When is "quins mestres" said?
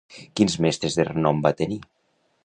0.39-0.97